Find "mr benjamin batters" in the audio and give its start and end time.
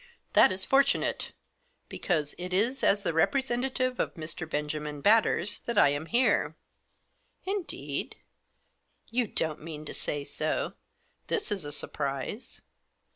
4.15-5.59